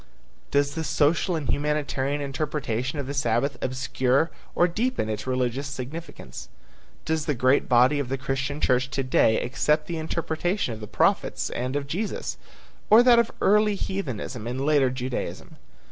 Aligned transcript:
Does 0.49 0.73
the 0.73 0.83
social 0.83 1.35
and 1.35 1.47
humanitarian 1.47 2.21
interpretation 2.21 2.97
of 2.97 3.05
the 3.05 3.13
Sabbath 3.13 3.55
obscure 3.61 4.31
or 4.55 4.67
deepen 4.67 5.09
its 5.09 5.27
religious 5.27 5.67
significance? 5.67 6.49
Does 7.05 7.27
the 7.27 7.35
great 7.35 7.69
body 7.69 7.99
of 7.99 8.09
the 8.09 8.17
Christian 8.17 8.59
church 8.59 8.89
to 8.89 9.03
day 9.03 9.39
accept 9.39 9.85
the 9.85 9.99
interpretation 9.99 10.73
of 10.73 10.79
the 10.79 10.87
prophets 10.87 11.51
and 11.51 11.75
of 11.75 11.85
Jesus, 11.85 12.37
or 12.89 13.03
that 13.03 13.19
of 13.19 13.29
early 13.41 13.75
heathenism 13.75 14.47
and 14.47 14.65
later 14.65 14.89
Judaism? 14.89 15.57